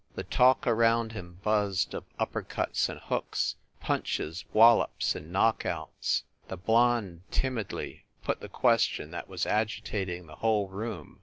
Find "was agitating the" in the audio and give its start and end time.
9.29-10.37